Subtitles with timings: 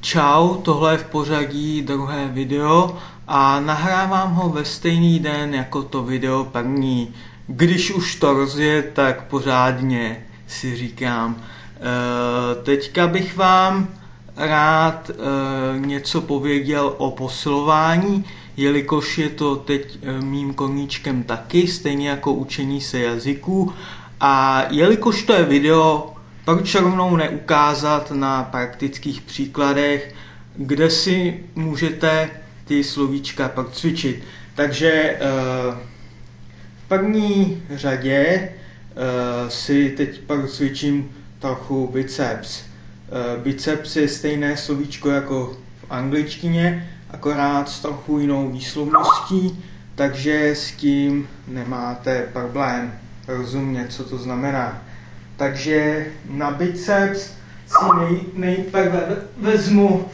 [0.00, 6.02] Čau, tohle je v pořadí druhé video a nahrávám ho ve stejný den jako to
[6.02, 7.14] video první.
[7.46, 11.36] Když už to rozje, tak pořádně si říkám.
[11.36, 13.88] E, teďka bych vám
[14.36, 15.14] rád e,
[15.78, 18.24] něco pověděl o posilování,
[18.56, 23.72] jelikož je to teď e, mým koníčkem taky, stejně jako učení se jazyků.
[24.20, 26.14] A jelikož to je video
[26.44, 30.14] proč rovnou neukázat na praktických příkladech,
[30.56, 32.30] kde si můžete
[32.64, 34.24] ty slovíčka procvičit.
[34.54, 35.18] Takže eh,
[36.84, 38.50] v první řadě eh,
[39.50, 42.62] si teď procvičím trochu biceps.
[42.62, 49.64] Eh, biceps je stejné slovíčko jako v angličtině, akorát s trochu jinou výslovností,
[49.94, 52.92] takže s tím nemáte problém
[53.28, 54.82] rozumět, co to znamená.
[55.40, 57.32] Takže na biceps
[57.66, 60.04] si nej, nejprve vezmu uh,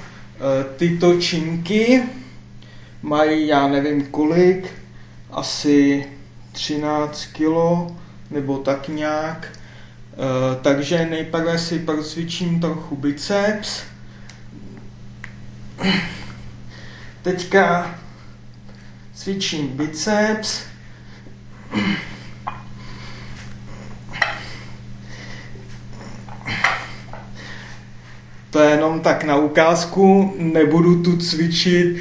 [0.77, 2.03] tyto činky.
[3.03, 4.71] Mají, já nevím kolik,
[5.31, 6.07] asi
[6.53, 7.93] 13 kg
[8.31, 9.49] nebo tak nějak.
[10.17, 13.83] Uh, takže nejprve si procvičím trochu biceps.
[17.23, 17.95] Teďka
[19.15, 20.63] cvičím biceps.
[28.57, 31.97] To je jenom tak na ukázku, nebudu tu cvičit,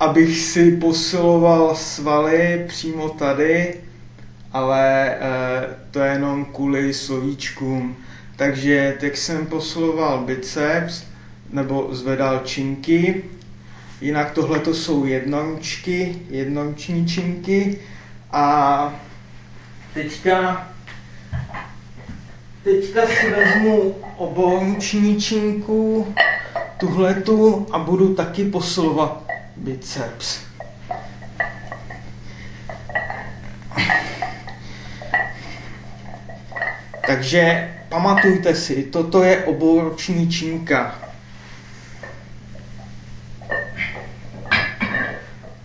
[0.00, 3.74] abych si posiloval svaly přímo tady,
[4.52, 5.18] ale e,
[5.90, 7.96] to je jenom kvůli slovíčkům.
[8.36, 11.04] Takže teď jsem posiloval biceps,
[11.52, 13.24] nebo zvedal činky,
[14.00, 17.78] jinak tohle to jsou jednoručky, jednoruční činky
[18.32, 18.94] a
[19.94, 20.68] teďka
[22.64, 26.14] Teďka si vezmu oboruční činku,
[26.76, 29.24] tuhletu a budu taky posilovat
[29.56, 30.40] biceps.
[37.06, 41.00] Takže pamatujte si, toto je obouroční činka.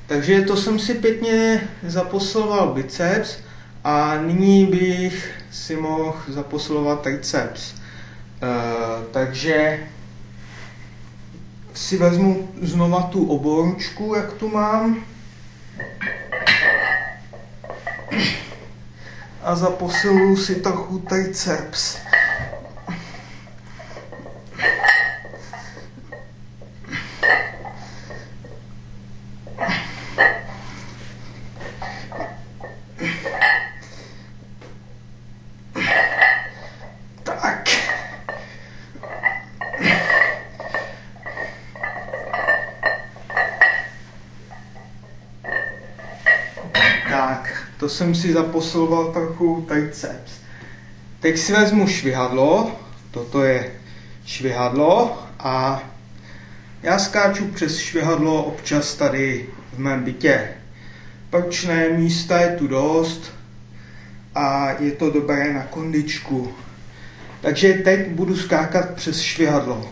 [0.08, 3.38] Takže to jsem si pěkně zaposiloval biceps
[3.88, 7.74] a nyní bych si mohl zaposilovat triceps.
[7.74, 7.80] Uh,
[9.12, 9.80] takže
[11.74, 15.04] si vezmu znova tu oboručku, jak tu mám.
[19.44, 21.98] A zaposiluju si trochu triceps.
[47.88, 50.32] To jsem si zaposiloval trochu triceps.
[51.20, 52.72] Teď si vezmu švihadlo,
[53.12, 53.72] toto je
[54.26, 55.84] švihadlo a
[56.84, 60.50] já skáču přes švihadlo občas tady v mém bytě.
[61.30, 63.32] Proč ne, místa je tu dost
[64.36, 66.54] a je to dobré na kondičku.
[67.42, 69.90] Takže teď budu skákat přes švihadlo.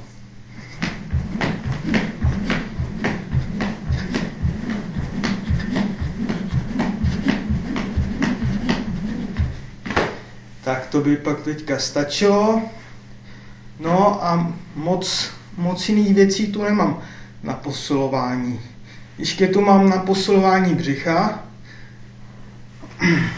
[10.65, 12.61] Tak to by pak teďka stačilo.
[13.79, 17.01] No a moc, moc jiných věcí tu nemám
[17.43, 18.59] na posilování.
[19.17, 21.43] Ještě tu mám na posilování břicha.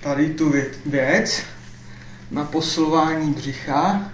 [0.00, 0.54] Tady tu
[0.86, 1.42] věc
[2.30, 4.12] na posilování břicha,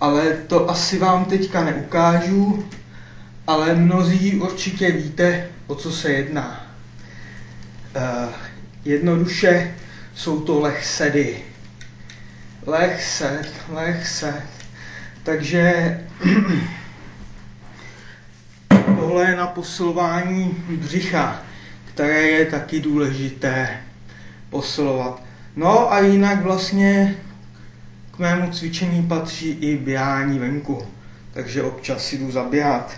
[0.00, 2.68] ale to asi vám teďka neukážu,
[3.46, 6.66] ale mnozí určitě víte, o co se jedná.
[7.96, 8.32] Uh,
[8.86, 9.74] Jednoduše
[10.14, 11.36] jsou to lehsedy.
[12.66, 14.42] Lehsed, lehsed.
[15.22, 16.00] Takže
[19.00, 21.42] tohle je na posilování břicha,
[21.84, 23.80] které je taky důležité
[24.50, 25.22] posilovat.
[25.56, 27.16] No a jinak vlastně
[28.10, 30.82] k mému cvičení patří i běhání venku,
[31.32, 32.96] takže občas jdu zaběhat.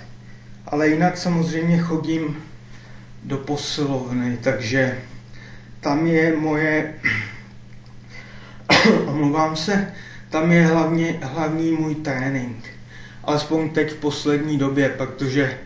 [0.67, 2.37] Ale jinak samozřejmě chodím
[3.25, 4.99] do posilovny, takže
[5.81, 6.95] tam je moje,
[9.07, 9.95] omlouvám se,
[10.31, 12.67] tam je hlavně, hlavní můj trénink.
[13.25, 15.59] Alespoň teď v poslední době, protože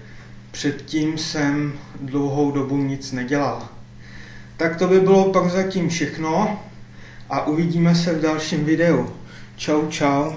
[0.50, 3.68] předtím jsem dlouhou dobu nic nedělal.
[4.56, 6.60] Tak to by bylo pak zatím všechno
[7.30, 9.10] a uvidíme se v dalším videu.
[9.56, 10.32] Čau, čau.